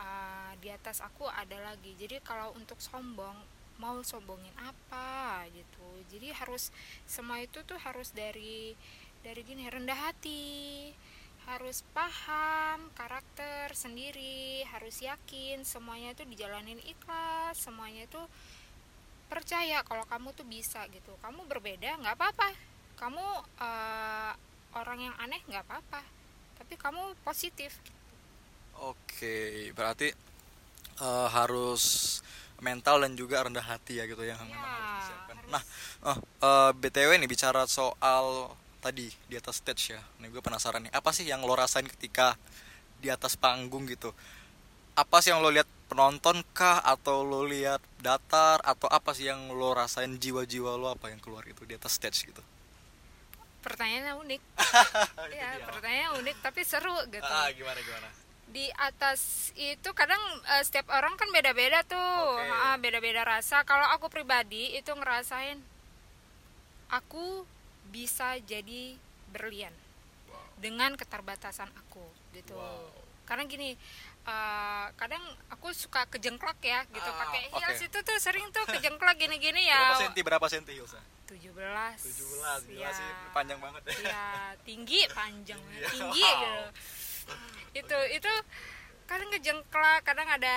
Ah, 0.00 0.56
di 0.56 0.72
atas 0.72 1.04
aku 1.04 1.28
ada 1.28 1.60
lagi. 1.60 1.92
Jadi 2.00 2.24
kalau 2.24 2.56
untuk 2.56 2.80
sombong 2.80 3.36
mau 3.76 4.00
sombongin 4.00 4.56
apa 4.56 5.44
gitu? 5.52 6.00
Jadi 6.08 6.32
harus 6.32 6.72
semua 7.04 7.44
itu 7.44 7.60
tuh 7.68 7.76
harus 7.76 8.08
dari 8.16 8.72
dari 9.20 9.44
gini 9.44 9.68
rendah 9.68 10.00
hati 10.00 10.90
harus 11.46 11.82
paham 11.90 12.86
karakter 12.94 13.74
sendiri 13.74 14.62
harus 14.70 15.02
yakin 15.02 15.66
semuanya 15.66 16.14
itu 16.14 16.22
dijalanin 16.24 16.78
ikhlas 16.86 17.58
semuanya 17.58 18.06
itu 18.06 18.22
percaya 19.26 19.80
kalau 19.82 20.04
kamu 20.06 20.30
tuh 20.32 20.46
bisa 20.46 20.84
gitu 20.92 21.12
kamu 21.20 21.44
berbeda 21.48 21.98
nggak 21.98 22.14
apa-apa 22.14 22.48
kamu 23.00 23.24
eh, 23.58 24.32
orang 24.76 24.98
yang 25.02 25.14
aneh 25.18 25.40
nggak 25.48 25.64
apa-apa 25.66 26.00
tapi 26.58 26.74
kamu 26.78 27.16
positif 27.24 27.74
Oke, 28.82 29.70
berarti 29.74 30.10
eh, 31.00 31.28
harus 31.30 31.82
mental 32.62 33.02
dan 33.02 33.12
juga 33.14 33.42
rendah 33.42 33.62
hati 33.62 33.98
ya 33.98 34.06
gitu 34.06 34.22
yang 34.22 34.38
memang 34.42 34.58
Ya, 34.58 34.70
harus 34.70 34.90
disiapkan. 35.02 35.36
harus. 35.38 35.50
Nah, 35.50 35.62
eh, 36.08 36.18
eh, 36.42 36.70
btw 36.78 37.10
nih 37.18 37.30
bicara 37.30 37.62
soal 37.66 38.54
tadi 38.82 39.06
di 39.30 39.38
atas 39.38 39.62
stage 39.62 39.94
ya. 39.94 40.02
Nih 40.18 40.28
gue 40.28 40.42
penasaran 40.42 40.82
nih, 40.82 40.92
apa 40.92 41.14
sih 41.14 41.22
yang 41.22 41.46
lo 41.46 41.54
rasain 41.54 41.86
ketika 41.86 42.34
di 42.98 43.06
atas 43.08 43.38
panggung 43.38 43.86
gitu? 43.86 44.10
Apa 44.92 45.22
sih 45.22 45.30
yang 45.30 45.38
lo 45.40 45.48
lihat 45.48 45.70
penonton 45.86 46.42
kah 46.52 46.82
atau 46.82 47.22
lo 47.22 47.46
lihat 47.46 47.78
datar 47.98 48.58
atau 48.60 48.90
apa 48.90 49.14
sih 49.14 49.30
yang 49.30 49.54
lo 49.54 49.70
rasain 49.72 50.18
jiwa-jiwa 50.18 50.74
lo 50.74 50.90
apa 50.90 51.08
yang 51.08 51.22
keluar 51.22 51.46
gitu 51.46 51.62
di 51.62 51.78
atas 51.78 51.94
stage 51.94 52.26
gitu? 52.26 52.42
pertanyaannya 53.62 54.18
unik 54.18 54.42
Itu 55.30 55.38
ya 55.38 55.70
pertanyaannya 55.70 56.10
unik 56.18 56.36
tapi 56.42 56.66
seru 56.66 56.98
gitu 57.06 57.22
Ah, 57.22 57.46
gimana 57.54 57.78
gimana? 57.78 58.10
di 58.50 58.66
atas 58.74 59.48
itu 59.54 59.86
kadang 59.94 60.18
eh, 60.50 60.66
setiap 60.66 60.90
orang 60.90 61.14
kan 61.14 61.30
beda-beda 61.30 61.86
tuh. 61.86 62.42
Ah, 62.42 62.74
beda-beda 62.76 63.22
rasa 63.22 63.62
kalau 63.62 63.86
aku 63.94 64.10
pribadi 64.10 64.74
itu 64.74 64.90
ngerasain 64.90 65.62
aku 66.90 67.46
bisa 67.88 68.38
jadi 68.40 68.94
berlian 69.28 69.72
Wow. 70.24 70.38
dengan 70.56 70.94
keterbatasan 70.94 71.68
aku 71.74 72.04
gitu 72.32 72.52
Wow. 72.52 72.92
karena 73.24 73.44
gini 73.44 73.74
eh, 74.22 74.86
kadang 74.94 75.20
aku 75.48 75.72
suka 75.72 76.06
kejengklak 76.06 76.60
ya 76.60 76.86
gitu 76.86 77.04
Ah, 77.04 77.18
pakai 77.18 77.42
heels 77.50 77.82
itu 77.82 77.98
tuh 77.98 78.18
sering 78.18 78.46
tuh 78.50 78.62
kejengklak 78.74 79.16
gini-gini 79.16 79.64
Berapa 79.64 79.94
ya 79.94 80.00
senti 80.00 80.20
berapa 80.20 80.46
senti 80.46 80.72
Hilsa? 80.72 81.00
17 81.26 81.48
17 81.48 82.68
gila 82.68 82.84
ya. 82.84 82.90
sih 82.92 83.08
panjang 83.32 83.58
banget 83.58 83.82
ya. 83.82 83.94
ya 84.04 84.24
tinggi 84.68 85.00
panjang 85.10 85.58
Iya. 85.72 85.88
tinggi 85.90 86.22
Wow. 86.22 86.38
gitu 86.38 86.54
itu 87.82 87.98
itu 88.14 88.32
kadang 89.04 89.28
ngejengklak 89.28 90.00
kadang 90.02 90.28
ada 90.28 90.56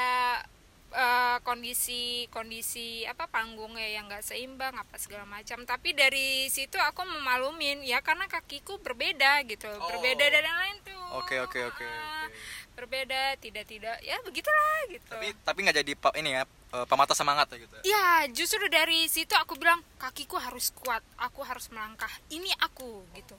eh, 0.95 1.37
kondisi 1.41 2.01
kondisi 2.27 3.03
apa 3.03 3.27
panggungnya 3.27 3.83
yang 3.91 4.07
nggak 4.07 4.23
seimbang 4.23 4.71
apa 4.71 4.95
segala 4.95 5.27
macam 5.27 5.61
tapi 5.63 5.91
dari 5.91 6.47
situ 6.47 6.79
aku 6.79 7.03
memalumin 7.03 7.83
ya 7.83 7.99
karena 7.99 8.25
kakiku 8.25 8.79
berbeda 8.79 9.43
gitu 9.43 9.67
Oh. 9.67 9.91
berbeda 9.91 10.25
dari 10.25 10.41
yang 10.41 10.55
lain 10.57 10.77
tuh 10.81 10.93
Oke 11.15 11.39
oke 11.39 11.59
oke. 11.63 11.85
Ah, 11.85 12.27
oke. 12.27 12.35
berbeda 12.75 13.21
tidak 13.37 13.63
tidak 13.65 13.95
ya 14.01 14.19
begitulah 14.19 14.79
gitu 14.89 15.07
Tapi 15.07 15.27
tapi 15.43 15.57
nggak 15.63 15.77
jadi 15.79 15.91
ini 16.17 16.29
ya 16.33 16.43
eh, 16.43 16.85
pematah 16.85 17.13
semangat 17.13 17.47
ya 17.51 17.57
gitu 17.59 17.73
ya 17.79 17.83
Ya, 17.85 18.07
justru 18.27 18.65
dari 18.67 19.07
situ 19.07 19.31
aku 19.31 19.55
bilang 19.55 19.79
kakiku 19.95 20.35
harus 20.35 20.73
kuat, 20.73 20.99
aku 21.15 21.45
harus 21.45 21.69
melangkah. 21.69 22.09
Ini 22.27 22.49
aku 22.59 23.05
gitu. 23.13 23.37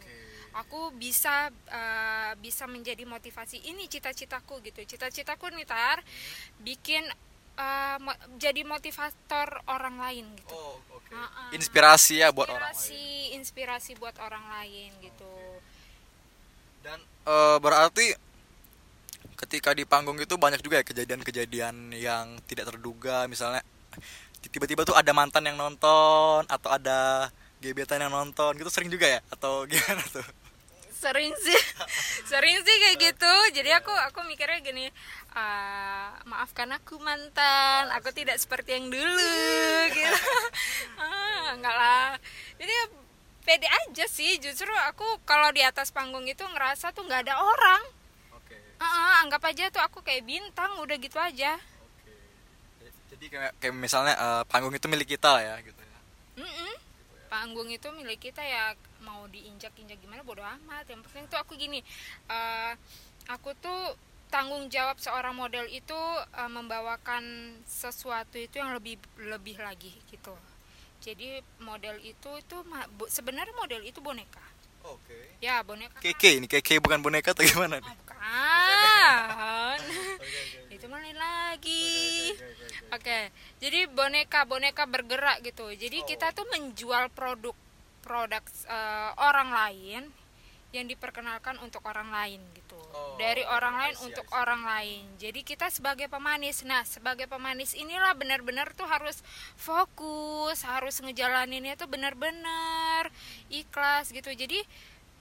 Aku 0.57 0.89
bisa 0.95 1.51
eh, 1.69 2.33
bisa 2.39 2.65
menjadi 2.65 3.05
motivasi. 3.05 3.61
Ini 3.61 3.85
cita-citaku 3.87 4.63
gitu. 4.63 4.81
Cita-citaku 4.87 5.53
nih 5.53 5.67
tar 5.67 6.01
bikin 6.59 7.05
eh, 7.57 7.97
mo- 7.99 8.21
jadi 8.37 8.61
motivator 8.63 9.49
orang 9.67 9.97
lain 9.99 10.27
gitu. 10.37 10.53
oh 10.53 10.77
oke 10.93 11.09
Ah, 11.09 11.25
ah. 11.25 11.49
inspirasi 11.51 12.21
ya 12.21 12.29
buat 12.31 12.47
orang 12.47 12.69
lain 12.69 12.77
Inspirasi, 12.77 13.35
inspirasi 13.35 13.91
buat 13.97 14.17
orang 14.19 14.45
lain 14.53 14.91
gitu. 15.01 15.35
dan 16.83 16.99
eh, 17.25 17.57
berarti 17.59 18.07
ketika 19.37 19.73
di 19.73 19.85
panggung 19.85 20.17
itu 20.17 20.35
banyak 20.35 20.61
juga 20.61 20.81
ya 20.81 20.85
kejadian-kejadian 20.85 21.93
yang 21.93 22.41
tidak 22.45 22.73
terduga 22.73 23.25
misalnya 23.27 23.61
tiba-tiba 24.47 24.87
tuh 24.87 24.95
ada 24.95 25.11
mantan 25.11 25.45
yang 25.45 25.59
nonton 25.59 26.47
atau 26.47 26.69
ada 26.71 27.29
gebetan 27.59 27.99
yang 28.01 28.13
nonton 28.13 28.55
gitu 28.55 28.71
sering 28.71 28.89
juga 28.89 29.05
ya 29.09 29.21
atau 29.29 29.65
gimana 29.71 30.01
tuh 30.07 30.25
sering 31.07 31.33
sih. 31.39 31.61
Sering 32.31 32.59
sih 32.67 32.77
kayak 32.83 32.99
gitu. 32.99 33.35
Jadi 33.55 33.71
aku 33.71 33.95
aku 33.95 34.27
mikirnya 34.27 34.59
gini 34.59 34.91
"Ah, 35.31 36.19
maafkan 36.27 36.67
aku 36.75 36.99
mantan. 36.99 37.87
Aku 37.95 38.11
tidak 38.11 38.43
seperti 38.43 38.75
yang 38.75 38.91
dulu. 38.91 39.39
Gitu. 39.97 40.31
Ah, 40.99 41.55
enggak 41.55 41.77
lah. 41.77 42.11
Jadi 42.59 42.73
ya 42.73 42.85
pede 43.47 43.69
aja 43.71 44.05
sih. 44.11 44.43
Justru 44.43 44.73
aku 44.91 45.07
kalau 45.23 45.55
di 45.55 45.63
atas 45.63 45.95
panggung 45.95 46.27
itu 46.27 46.43
ngerasa 46.43 46.91
tuh 46.91 47.07
nggak 47.07 47.31
ada 47.31 47.39
orang. 47.39 47.83
Oke. 48.35 48.59
Ah, 48.83 49.23
anggap 49.23 49.47
aja 49.47 49.71
tuh 49.71 49.83
aku 49.85 50.03
kayak 50.03 50.27
bintang 50.27 50.75
udah 50.83 50.97
gitu 50.99 51.23
aja. 51.23 51.55
Jadi 53.07 53.25
kayak, 53.31 53.53
kayak 53.63 53.75
misalnya 53.79 54.19
eh, 54.19 54.43
panggung 54.51 54.75
itu 54.75 54.91
milik 54.91 55.15
kita 55.15 55.39
lah 55.39 55.43
ya 55.43 55.57
gitu 55.63 55.79
ya. 55.79 55.99
Mm-mm. 56.43 56.73
panggung 57.27 57.67
itu 57.67 57.89
milik 57.91 58.23
kita 58.23 58.39
ya 58.39 58.79
mau 59.07 59.31
diinjak-injak 59.31 60.03
gimana 60.03 60.27
bodo 60.27 60.43
amat. 60.43 60.91
Yang 60.91 61.07
penting 61.07 61.31
tuh 61.31 61.39
aku 61.39 61.55
gini 61.55 61.79
eh, 62.27 62.73
aku 63.31 63.55
tuh 63.63 63.95
tanggung 64.27 64.67
jawab 64.67 64.99
seorang 64.99 65.39
model 65.39 65.71
itu 65.71 66.01
eh, 66.35 66.51
membawakan 66.51 67.55
sesuatu 67.63 68.35
itu 68.35 68.59
yang 68.59 68.75
lebih 68.75 68.99
lebih 69.23 69.63
lagi 69.63 69.95
gitu. 70.11 70.35
Jadi 70.99 71.39
model 71.63 72.03
itu 72.03 72.31
itu 72.35 72.57
sebenarnya 73.07 73.55
model 73.55 73.87
itu 73.87 74.03
boneka. 74.03 74.43
Oke. 74.87 75.39
Ya 75.39 75.63
boneka 75.63 76.03
keke 76.03 76.43
ini 76.43 76.51
keke 76.51 76.83
bukan 76.83 76.99
boneka 76.99 77.31
atau 77.31 77.47
gimana 77.47 77.79
nih? 77.79 77.87
Oh, 77.87 77.97
bukan. 78.03 79.79
Itu 80.77 80.87
mana 80.93 81.09
lagi. 81.15 82.35
Oke 82.95 83.33
jadi 83.57 83.89
boneka 83.91 84.45
boneka 84.47 84.85
bergerak 84.87 85.43
gitu. 85.43 85.67
Jadi 85.73 86.05
kita 86.07 86.31
tuh 86.31 86.47
menjual 86.53 87.11
produk 87.11 87.57
produk 88.07 88.43
eh, 88.71 89.11
orang 89.19 89.51
lain 89.51 90.03
yang 90.75 90.87
diperkenalkan 90.87 91.59
untuk 91.63 91.83
orang 91.89 92.13
lain 92.13 92.39
gitu. 92.55 92.77
Oh, 92.77 93.17
dari 93.17 93.43
orang 93.49 93.75
lain 93.81 93.95
untuk 94.05 94.27
orang 94.35 94.63
lain. 94.63 95.03
Jadi 95.17 95.41
kita 95.43 95.73
sebagai 95.73 96.07
pemanis 96.07 96.63
nah 96.63 96.85
sebagai 96.85 97.27
pemanis 97.27 97.75
inilah 97.75 98.13
benar-benar 98.15 98.71
tuh 98.77 98.87
harus 98.87 99.19
fokus 99.57 100.63
harus 100.63 101.01
ngejalaninnya 101.01 101.75
tuh 101.75 101.89
benar-benar 101.91 103.09
ikhlas 103.51 104.13
gitu. 104.13 104.31
Jadi 104.31 104.63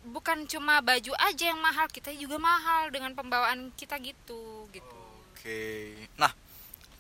bukan 0.06 0.46
cuma 0.46 0.84
baju 0.86 1.14
aja 1.18 1.50
yang 1.50 1.58
mahal 1.58 1.90
kita 1.90 2.14
juga 2.14 2.38
mahal 2.38 2.94
dengan 2.94 3.18
pembawaan 3.18 3.74
kita 3.74 3.98
gitu 4.04 4.70
gitu. 4.70 5.00
Oke. 5.34 5.94
Nah, 6.20 6.34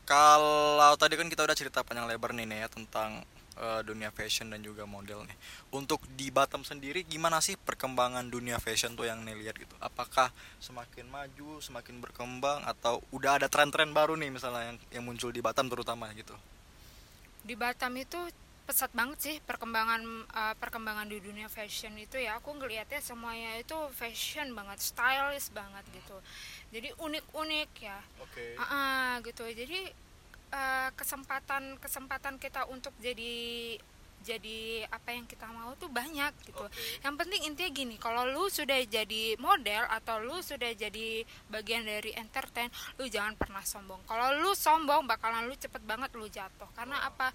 kalau 0.06 0.94
tadi 0.98 1.18
kan 1.18 1.30
kita 1.30 1.46
udah 1.46 1.58
cerita 1.58 1.82
panjang 1.82 2.10
lebar 2.10 2.34
nih 2.34 2.65
ya 2.65 2.70
tentang 2.70 3.25
eh, 3.60 3.82
dunia 3.88 4.12
fashion 4.12 4.52
dan 4.52 4.62
juga 4.64 4.84
model 4.88 5.24
nih. 5.28 5.38
Untuk 5.76 6.04
di 6.16 6.30
Batam 6.30 6.64
sendiri 6.64 7.04
gimana 7.08 7.40
sih 7.40 7.56
perkembangan 7.56 8.28
dunia 8.28 8.60
fashion 8.60 8.96
tuh 8.96 9.08
yang 9.08 9.24
nih 9.24 9.36
lihat 9.36 9.56
gitu? 9.60 9.76
Apakah 9.84 10.32
semakin 10.60 11.08
maju, 11.08 11.64
semakin 11.64 12.00
berkembang 12.00 12.64
atau 12.68 13.04
udah 13.16 13.40
ada 13.40 13.48
tren-tren 13.48 13.92
baru 13.92 14.20
nih 14.20 14.32
misalnya 14.32 14.76
yang 14.76 14.78
yang 14.92 15.04
muncul 15.04 15.32
di 15.32 15.40
Batam 15.40 15.68
terutama 15.72 16.12
gitu? 16.14 16.36
di 17.46 17.54
Batam 17.54 17.94
itu 17.94 18.18
pesat 18.66 18.90
banget 18.98 19.22
sih 19.22 19.36
perkembangan 19.46 20.02
uh, 20.34 20.56
perkembangan 20.58 21.06
di 21.06 21.22
dunia 21.22 21.46
fashion 21.46 21.94
itu 22.02 22.18
ya 22.18 22.42
aku 22.42 22.58
ngelihatnya 22.58 22.98
semuanya 22.98 23.62
itu 23.62 23.78
fashion 23.94 24.58
banget 24.58 24.82
stylish 24.82 25.54
banget 25.54 25.86
gitu 25.94 26.18
jadi 26.74 26.90
unik-unik 26.98 27.72
ya 27.78 28.02
Oke. 28.26 28.58
Ah, 28.58 28.66
ah, 28.66 29.12
gitu 29.22 29.46
jadi 29.46 29.94
uh, 30.56 30.90
kesempatan 30.96 31.76
kesempatan 31.84 32.40
kita 32.40 32.64
untuk 32.72 32.96
jadi 33.04 33.76
jadi 34.26 34.90
apa 34.90 35.14
yang 35.14 35.30
kita 35.30 35.46
mau 35.54 35.78
tuh 35.78 35.86
banyak 35.86 36.34
gitu. 36.50 36.58
Oke. 36.58 36.74
yang 37.06 37.14
penting 37.14 37.46
intinya 37.46 37.70
gini 37.70 37.96
kalau 38.02 38.26
lu 38.26 38.50
sudah 38.50 38.82
jadi 38.82 39.38
model 39.38 39.86
atau 39.86 40.18
lu 40.18 40.42
sudah 40.42 40.74
jadi 40.74 41.22
bagian 41.54 41.86
dari 41.86 42.10
entertain 42.18 42.74
lu 42.98 43.06
jangan 43.06 43.38
pernah 43.38 43.62
sombong. 43.62 44.02
Kalau 44.10 44.34
lu 44.42 44.58
sombong 44.58 45.06
bakalan 45.06 45.46
lu 45.46 45.54
cepet 45.54 45.86
banget 45.86 46.10
lu 46.18 46.26
jatuh. 46.26 46.66
Karena 46.74 47.06
apa 47.06 47.30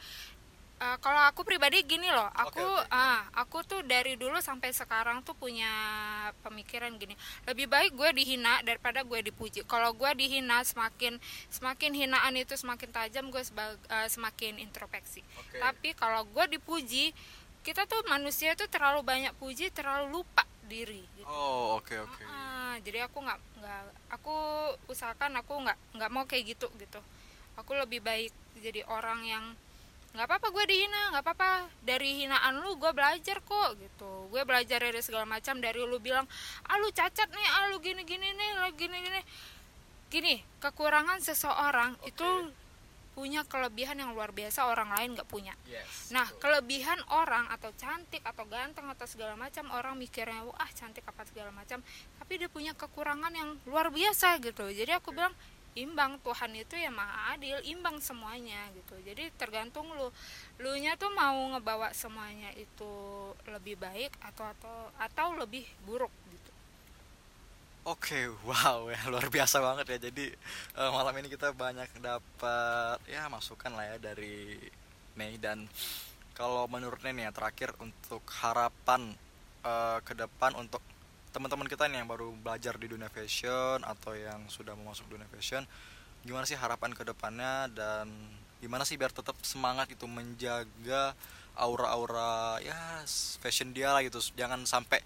Eh, 0.81 0.97
kalau 1.05 1.21
aku 1.29 1.45
pribadi 1.45 1.85
gini 1.85 2.09
loh 2.09 2.25
aku 2.33 2.57
Oke, 2.57 2.65
oke. 2.65 2.89
ah 2.89 3.21
aku 3.37 3.61
tuh 3.69 3.85
dari 3.85 4.17
dulu 4.17 4.41
sampai 4.41 4.73
sekarang 4.73 5.21
tuh 5.21 5.37
punya 5.37 5.69
pemikiran 6.41 6.97
gini 6.97 7.13
lebih 7.45 7.69
baik 7.69 7.93
gue 7.93 8.09
dihina 8.17 8.65
daripada 8.65 9.05
gue 9.05 9.21
dipuji 9.21 9.61
kalau 9.69 9.93
gue 9.93 10.09
dihina 10.17 10.65
semakin 10.65 11.21
semakin 11.53 11.93
hinaan 11.93 12.33
itu 12.33 12.57
semakin 12.57 12.89
tajam 12.97 13.29
gue 13.29 13.45
eh, 13.45 14.09
semakin 14.09 14.57
introspeksi 14.57 15.21
Oke. 15.37 15.61
tapi 15.61 15.93
kalau 15.93 16.25
gue 16.25 16.57
dipuji 16.57 17.13
kita 17.61 17.85
tuh 17.85 18.01
manusia 18.09 18.57
tuh 18.57 18.65
terlalu 18.73 19.05
banyak 19.05 19.37
puji 19.37 19.69
terlalu 19.69 20.25
lupa 20.25 20.49
diri 20.65 21.05
gitu. 21.21 21.29
Oh, 21.29 21.77
oke 21.77 21.93
oke. 21.93 22.25
Ah, 22.25 22.81
jadi 22.81 23.05
aku 23.05 23.21
nggak 23.21 23.37
nggak 23.61 23.83
aku 24.17 24.33
usahakan 24.89 25.45
aku 25.45 25.61
nggak 25.61 25.77
nggak 25.93 26.09
mau 26.09 26.25
kayak 26.25 26.57
gitu 26.57 26.73
gitu 26.81 27.05
aku 27.61 27.77
lebih 27.77 28.01
baik 28.01 28.33
jadi 28.65 28.81
orang 28.89 29.21
yang 29.29 29.45
nggak 30.11 30.27
apa-apa 30.27 30.47
gue 30.51 30.65
dihina 30.67 31.03
nggak 31.15 31.25
apa-apa. 31.25 31.51
Dari 31.87 32.25
hinaan 32.27 32.63
lu 32.63 32.75
gue 32.77 32.91
belajar 32.91 33.39
kok 33.41 33.71
gitu. 33.79 34.27
Gue 34.31 34.43
belajar 34.43 34.83
dari 34.83 35.01
segala 35.03 35.27
macam 35.27 35.59
dari 35.63 35.79
lu 35.79 35.99
bilang 36.03 36.27
ah 36.67 36.77
lu 36.79 36.91
cacat 36.91 37.31
nih 37.31 37.49
ah 37.57 37.65
lu 37.71 37.79
gini 37.79 38.03
gini 38.03 38.29
nih 38.35 38.51
lu 38.59 38.69
gini 38.75 38.97
gini 39.01 39.21
gini 40.11 40.35
kekurangan 40.59 41.23
seseorang 41.23 41.95
itu 42.03 42.27
punya 43.11 43.43
kelebihan 43.45 43.99
yang 43.99 44.15
luar 44.15 44.31
biasa 44.31 44.71
orang 44.71 44.95
lain 44.97 45.19
nggak 45.19 45.29
punya. 45.29 45.53
Yes. 45.67 46.15
Nah, 46.15 46.25
kelebihan 46.39 46.97
orang 47.11 47.51
atau 47.51 47.69
cantik 47.75 48.23
atau 48.23 48.47
ganteng 48.47 48.87
atau 48.87 49.05
segala 49.05 49.35
macam 49.35 49.67
orang 49.75 49.99
mikirnya 49.99 50.47
wah 50.47 50.71
cantik 50.73 51.05
apa 51.05 51.27
segala 51.27 51.51
macam, 51.51 51.83
tapi 52.17 52.33
dia 52.39 52.49
punya 52.49 52.73
kekurangan 52.73 53.35
yang 53.35 53.59
luar 53.67 53.91
biasa 53.91 54.39
gitu. 54.41 54.71
Jadi 54.71 54.95
aku 54.95 55.11
bilang 55.13 55.35
imbang 55.79 56.19
Tuhan 56.27 56.51
itu 56.59 56.75
ya 56.75 56.91
maha 56.91 57.39
adil, 57.39 57.57
imbang 57.63 58.03
semuanya 58.03 58.59
gitu. 58.75 58.95
Jadi 59.07 59.31
tergantung 59.39 59.87
lu, 59.95 60.11
lu 60.59 60.73
nya 60.83 60.99
tuh 60.99 61.11
mau 61.15 61.39
ngebawa 61.55 61.95
semuanya 61.95 62.51
itu 62.59 62.93
lebih 63.47 63.79
baik 63.79 64.11
atau 64.19 64.45
atau 64.51 64.77
atau 64.99 65.29
lebih 65.39 65.63
buruk 65.87 66.11
gitu. 66.35 66.51
Oke, 67.87 68.29
wow 68.43 68.91
ya 68.91 69.01
luar 69.07 69.31
biasa 69.31 69.63
banget 69.63 69.87
ya. 69.97 69.99
Jadi 70.11 70.27
eh, 70.75 70.91
malam 70.91 71.15
ini 71.23 71.31
kita 71.31 71.55
banyak 71.55 71.89
dapat 72.03 72.99
ya 73.07 73.31
masukan 73.31 73.71
lah 73.71 73.95
ya 73.95 73.97
dari 74.13 74.59
Mei 75.15 75.39
dan 75.39 75.71
kalau 76.35 76.67
menurut 76.67 76.99
Nen 77.05 77.23
ya 77.23 77.31
terakhir 77.31 77.75
untuk 77.79 78.27
harapan 78.43 79.15
eh, 79.63 79.99
ke 80.03 80.19
depan 80.19 80.59
untuk 80.59 80.83
teman-teman 81.31 81.67
kita 81.67 81.87
nih 81.87 82.03
yang 82.03 82.11
baru 82.11 82.35
belajar 82.35 82.75
di 82.77 82.91
dunia 82.91 83.07
fashion 83.09 83.83
atau 83.83 84.13
yang 84.15 84.45
sudah 84.51 84.75
mau 84.75 84.91
masuk 84.91 85.07
dunia 85.07 85.27
fashion, 85.31 85.63
gimana 86.27 86.45
sih 86.45 86.59
harapan 86.59 86.91
ke 86.93 87.03
depannya 87.07 87.71
dan 87.71 88.11
gimana 88.59 88.83
sih 88.85 88.99
biar 89.01 89.15
tetap 89.15 89.39
semangat 89.47 89.89
itu 89.89 90.05
menjaga 90.05 91.15
aura-aura 91.55 92.59
ya 92.61 93.05
fashion 93.41 93.71
dia 93.71 93.95
lah 93.95 94.03
gitu. 94.03 94.19
Jangan 94.35 94.67
sampai 94.67 94.99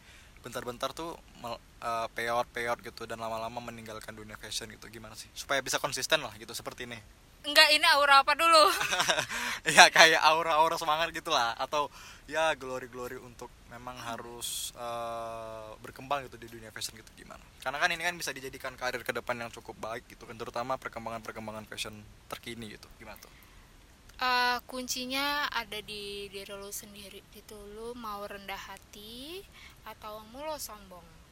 bentar-bentar 0.44 0.92
tuh 0.92 1.16
mel- 1.40 1.60
eh, 1.80 2.06
peot-peot 2.12 2.78
gitu 2.84 3.08
dan 3.08 3.16
lama-lama 3.16 3.64
meninggalkan 3.64 4.12
dunia 4.12 4.36
fashion 4.36 4.68
gitu 4.68 4.92
gimana 4.92 5.16
sih 5.16 5.32
supaya 5.32 5.64
bisa 5.64 5.80
konsisten 5.80 6.20
lah 6.20 6.36
gitu 6.36 6.52
seperti 6.52 6.84
ini 6.84 7.00
Enggak 7.44 7.68
ini 7.76 7.84
aura 7.92 8.24
apa 8.24 8.32
dulu? 8.32 8.72
ya 9.76 9.88
kayak 9.92 10.16
aura-aura 10.20 10.80
semangat 10.80 11.12
gitu 11.12 11.28
lah 11.28 11.52
atau 11.60 11.92
ya 12.24 12.56
glory-glory 12.56 13.20
untuk 13.20 13.52
memang 13.74 13.98
harus 13.98 14.70
eh, 14.78 15.70
berkembang 15.82 16.30
gitu 16.30 16.38
di 16.38 16.46
dunia 16.46 16.70
fashion 16.70 16.94
gitu 16.94 17.10
gimana? 17.18 17.42
Karena 17.58 17.82
kan 17.82 17.90
ini 17.90 18.02
kan 18.06 18.14
bisa 18.14 18.30
dijadikan 18.30 18.78
karir 18.78 19.02
ke 19.02 19.10
depan 19.10 19.34
yang 19.34 19.50
cukup 19.50 19.74
baik 19.82 20.06
gitu 20.06 20.24
kan 20.30 20.38
terutama 20.38 20.78
perkembangan-perkembangan 20.78 21.66
fashion 21.66 21.94
terkini 22.30 22.78
gitu 22.78 22.86
gimana 23.02 23.18
tuh? 23.18 23.32
Eh, 24.14 24.58
kuncinya 24.70 25.50
ada 25.50 25.82
di 25.82 26.30
diri 26.30 26.54
lu 26.54 26.70
sendiri 26.70 27.18
itu 27.34 27.58
lu 27.74 27.98
mau 27.98 28.22
rendah 28.22 28.70
hati 28.70 29.42
atau 29.82 30.22
mau 30.30 30.46
lo 30.46 30.54
sombong 30.54 31.23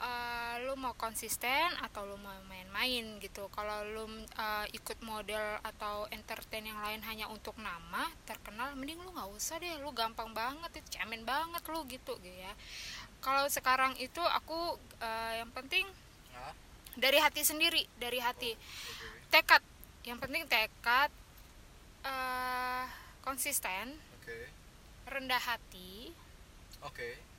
uh, 0.00 0.54
lu 0.64 0.74
mau 0.80 0.96
konsisten 0.96 1.68
atau 1.84 2.08
lu 2.08 2.16
mau 2.18 2.34
main-main 2.48 3.20
gitu. 3.20 3.46
Kalau 3.52 3.84
lu 3.84 4.04
uh, 4.40 4.66
ikut 4.72 4.98
model 5.04 5.60
atau 5.62 6.08
entertain 6.10 6.64
yang 6.64 6.80
lain 6.80 7.04
hanya 7.04 7.28
untuk 7.28 7.54
nama 7.60 8.08
terkenal 8.24 8.72
mending 8.74 8.98
lu 9.04 9.12
nggak 9.12 9.30
usah 9.30 9.60
deh. 9.60 9.78
Lu 9.84 9.92
gampang 9.92 10.32
banget 10.32 10.82
itu 10.82 10.98
cemen 10.98 11.22
banget 11.22 11.62
lu 11.68 11.84
gitu 11.86 12.16
gitu 12.18 12.38
ya. 12.40 12.52
Kalau 13.20 13.44
sekarang 13.52 13.94
itu 14.00 14.20
aku 14.20 14.80
uh, 15.04 15.32
yang 15.36 15.52
penting 15.52 15.84
dari 16.98 17.22
hati 17.22 17.46
sendiri 17.46 17.86
dari 18.00 18.18
hati. 18.18 18.56
Tekad. 19.30 19.62
Yang 20.02 20.18
penting 20.24 20.42
tekad 20.48 21.12
uh, 22.02 22.84
konsisten 23.20 24.00
rendah 25.10 25.42
hati 25.42 26.14
oke. 26.86 26.94
hmm, 27.02 27.29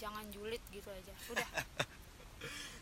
jangan 0.00 0.24
julid 0.32 0.64
gitu 0.72 0.88
aja. 0.88 1.12
Udah. 1.28 1.48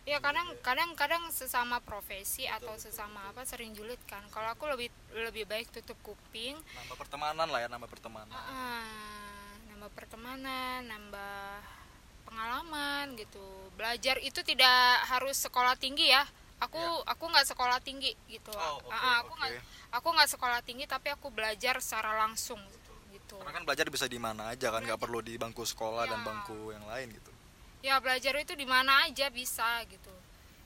Ya 0.08 0.24
kadang 0.24 0.48
kadang 0.64 0.96
kadang 0.96 1.28
sesama 1.28 1.84
profesi 1.84 2.48
atau 2.48 2.72
sesama 2.80 3.28
apa 3.28 3.44
sering 3.44 3.76
julid 3.76 4.00
kan. 4.08 4.24
Kalau 4.32 4.48
aku 4.56 4.64
lebih 4.64 4.88
lebih 5.12 5.44
baik 5.44 5.68
tutup 5.68 6.00
kuping. 6.00 6.56
Nambah 6.56 6.96
pertemanan 6.96 7.44
lah 7.44 7.60
ya 7.60 7.68
nambah 7.68 7.92
pertemanan. 7.92 8.32
Uh, 8.32 9.52
nambah 9.68 9.92
pertemanan 9.92 10.80
nambah 10.88 11.60
pengalaman 12.24 13.20
gitu. 13.20 13.44
Belajar 13.76 14.16
itu 14.24 14.40
tidak 14.40 15.04
harus 15.12 15.36
sekolah 15.44 15.76
tinggi 15.76 16.08
ya. 16.08 16.24
Aku 16.64 16.80
ya. 16.80 17.12
aku 17.12 17.28
nggak 17.28 17.44
sekolah 17.52 17.76
tinggi 17.84 18.16
gitu. 18.32 18.48
Oh, 18.56 18.80
okay, 18.88 18.96
uh, 18.96 19.16
aku 19.20 19.32
nggak 19.36 19.52
okay. 19.60 19.92
aku 19.92 20.08
nggak 20.08 20.30
sekolah 20.32 20.60
tinggi 20.64 20.84
tapi 20.88 21.12
aku 21.12 21.28
belajar 21.28 21.84
secara 21.84 22.16
langsung 22.16 22.64
gitu. 23.28 23.36
Karena 23.44 23.52
kan 23.52 23.64
belajar 23.68 23.86
bisa 23.92 24.08
di 24.08 24.16
mana 24.16 24.48
aja 24.48 24.72
kan 24.72 24.80
nggak 24.80 24.96
perlu 24.96 25.20
di 25.20 25.36
bangku 25.36 25.68
sekolah 25.68 26.08
ya. 26.08 26.16
dan 26.16 26.24
bangku 26.24 26.72
yang 26.72 26.84
lain 26.88 27.12
gitu. 27.12 27.32
Ya 27.84 28.00
belajar 28.00 28.32
itu 28.40 28.56
di 28.56 28.64
mana 28.64 29.04
aja 29.04 29.28
bisa 29.28 29.84
gitu. 29.84 30.10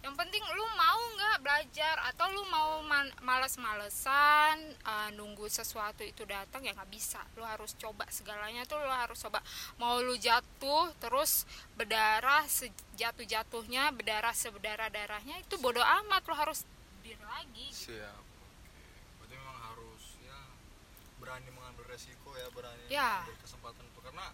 Yang 0.03 0.19
penting 0.19 0.43
lu 0.59 0.67
mau 0.75 1.01
nggak 1.15 1.39
belajar 1.47 1.95
atau 2.11 2.27
lu 2.35 2.43
mau 2.51 2.83
males-malesan 3.23 4.75
uh, 4.83 5.11
nunggu 5.15 5.47
sesuatu 5.47 6.03
itu 6.03 6.23
datang 6.27 6.63
ya 6.63 6.75
nggak 6.75 6.91
bisa. 6.91 7.23
Lu 7.35 7.43
harus 7.43 7.75
coba 7.79 8.07
segalanya 8.11 8.63
tuh 8.67 8.79
lu 8.79 8.91
harus 8.91 9.19
coba. 9.19 9.43
Mau 9.79 9.99
lu 10.03 10.15
jatuh 10.19 10.91
terus 11.03 11.47
berdarah 11.79 12.47
sejatuh 12.47 13.27
jatuhnya 13.27 13.91
berdarah 13.95 14.35
seberdarah 14.35 14.91
darahnya 14.91 15.39
itu 15.39 15.55
bodoh 15.59 15.83
amat. 15.83 16.23
Lu 16.27 16.35
harus 16.35 16.67
bir 17.03 17.19
lagi 17.27 17.67
gitu. 17.75 17.91
siap 17.91 18.15
oke 18.15 18.87
berarti 19.19 19.35
memang 19.35 19.59
harus 19.59 20.03
ya 20.23 20.39
berani 21.23 21.49
mengambil 21.55 21.87
resiko 21.87 22.35
ya 22.35 22.51
berani 22.51 22.83
ya. 22.91 23.23
mengambil 23.23 23.39
kesempatan 23.47 23.85
itu. 23.87 24.01
Karena 24.03 24.27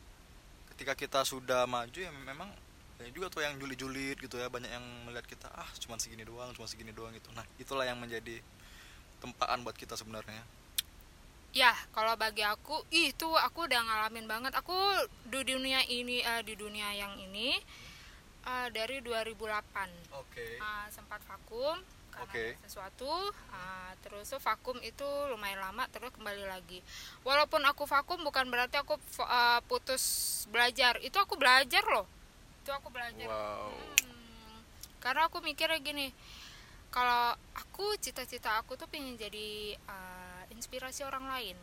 ketika 0.72 0.92
kita 0.96 1.20
sudah 1.28 1.68
maju 1.68 1.98
ya 2.00 2.08
memang 2.08 2.48
banyak 2.96 3.12
juga 3.12 3.28
tuh 3.28 3.44
yang 3.44 3.60
julid-julid 3.60 4.16
gitu 4.16 4.40
ya. 4.40 4.48
Banyak 4.48 4.72
yang 4.72 4.84
melihat 5.04 5.28
kita 5.28 5.52
ah 5.52 5.68
cuma 5.76 6.00
segini 6.00 6.24
doang 6.24 6.48
cuma 6.56 6.64
segini 6.64 6.96
doang 6.96 7.12
gitu. 7.12 7.28
Nah 7.36 7.44
itulah 7.60 7.84
yang 7.84 8.00
menjadi 8.00 8.40
tempaan 9.20 9.60
buat 9.60 9.76
kita 9.76 9.92
sebenarnya. 10.00 10.40
Ya 11.52 11.76
kalau 11.92 12.16
bagi 12.16 12.44
aku 12.44 12.88
itu 12.88 13.28
aku 13.36 13.68
udah 13.68 13.84
ngalamin 13.84 14.24
banget. 14.24 14.56
Aku 14.56 14.76
di 15.28 15.44
dunia 15.44 15.84
ini 15.84 16.24
uh, 16.24 16.40
di 16.40 16.56
dunia 16.56 16.96
yang 16.96 17.12
ini 17.20 17.60
uh, 18.48 18.68
dari 18.72 19.04
2008 19.04 19.36
okay. 20.16 20.56
uh, 20.56 20.86
sempat 20.88 21.20
vakum 21.28 21.97
okay. 22.26 22.58
sesuatu 22.66 23.08
uh, 23.52 23.92
terus 24.02 24.30
tuh 24.30 24.40
vakum 24.42 24.78
itu 24.82 25.06
lumayan 25.30 25.60
lama 25.62 25.84
terus 25.90 26.10
kembali 26.14 26.44
lagi. 26.46 26.80
Walaupun 27.22 27.62
aku 27.66 27.84
vakum 27.84 28.22
bukan 28.22 28.46
berarti 28.50 28.78
aku 28.78 28.98
uh, 29.22 29.60
putus 29.66 30.44
belajar. 30.50 30.98
Itu 31.02 31.18
aku 31.18 31.38
belajar 31.38 31.82
loh. 31.86 32.06
Itu 32.62 32.70
aku 32.74 32.88
belajar. 32.90 33.26
Wow. 33.26 33.70
hmm, 33.74 34.58
karena 35.02 35.26
aku 35.26 35.42
mikirnya 35.42 35.78
gini 35.82 36.10
kalau 36.88 37.36
aku 37.52 37.94
cita-cita 38.00 38.56
aku 38.58 38.74
tuh 38.80 38.88
pengen 38.88 39.20
jadi 39.20 39.76
uh, 39.86 40.42
inspirasi 40.54 41.04
orang 41.04 41.28
lain. 41.28 41.56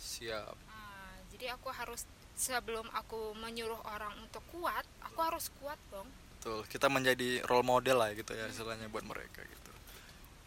Siap. 0.00 0.56
Uh, 0.68 1.16
jadi 1.36 1.54
aku 1.54 1.70
harus 1.70 2.04
sebelum 2.32 2.88
aku 2.96 3.36
menyuruh 3.38 3.78
orang 3.92 4.16
untuk 4.24 4.42
kuat 4.50 4.82
aku 5.04 5.18
harus 5.22 5.52
kuat 5.60 5.78
dong. 5.92 6.08
Betul. 6.40 6.66
Kita 6.66 6.90
menjadi 6.90 7.44
role 7.46 7.62
model 7.62 8.02
lah 8.02 8.10
gitu 8.16 8.34
ya 8.34 8.50
istilahnya 8.50 8.90
buat 8.90 9.06
mereka 9.06 9.44
gitu 9.46 9.71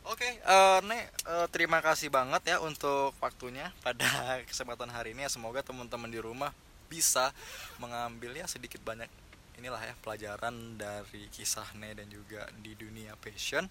Oke, 0.05 0.21
okay, 0.21 0.33
uh, 0.45 0.77
eh, 0.77 0.79
Nek, 0.85 1.05
uh, 1.25 1.47
terima 1.49 1.81
kasih 1.81 2.13
banget 2.13 2.45
ya 2.45 2.61
untuk 2.61 3.17
waktunya 3.17 3.73
pada 3.81 4.05
kesempatan 4.49 4.85
hari 4.93 5.17
ini. 5.17 5.25
Ya, 5.25 5.33
semoga 5.33 5.65
teman-teman 5.65 6.05
di 6.13 6.21
rumah 6.21 6.53
bisa 6.85 7.33
mengambil 7.81 8.37
ya 8.37 8.45
sedikit 8.45 8.85
banyak 8.85 9.09
inilah 9.57 9.81
ya 9.81 9.97
pelajaran 10.05 10.77
dari 10.77 11.25
kisah 11.33 11.65
Ne 11.81 11.97
dan 11.97 12.05
juga 12.13 12.45
di 12.61 12.77
dunia 12.77 13.17
passion. 13.17 13.65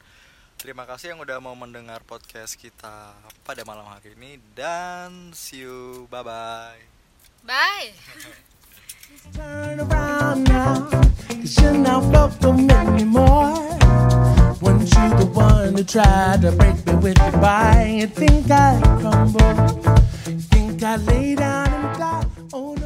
Terima 0.58 0.82
kasih 0.90 1.14
yang 1.14 1.22
udah 1.22 1.38
mau 1.38 1.54
mendengar 1.54 2.02
podcast 2.02 2.58
kita 2.58 3.14
pada 3.46 3.62
malam 3.62 3.86
hari 3.86 4.18
ini 4.18 4.42
dan 4.58 5.30
see 5.38 5.62
you 5.62 6.10
bye 6.10 6.26
bye. 6.26 6.82
Bye. 7.46 7.94
Turn 9.38 9.78
around 9.86 10.50
now, 10.50 10.82
cause 11.30 11.62
you're 11.62 11.78
not 11.78 12.02
welcome 12.10 12.66
anymore. 12.66 13.83
Weren't 14.64 14.80
you 14.94 15.08
the 15.20 15.30
one 15.34 15.74
who 15.76 15.84
tried 15.84 16.40
to 16.42 16.52
break 16.52 16.86
me 16.86 16.94
with 16.94 17.18
your 17.18 17.32
bite? 17.32 17.96
You 18.00 18.06
think 18.06 18.50
I 18.50 18.80
crumble? 19.00 19.54
Think 20.52 20.82
I 20.82 20.96
lay 20.96 21.34
down 21.34 21.68
and 21.68 21.98
die? 21.98 22.26
Oh 22.52 22.74
no. 22.74 22.83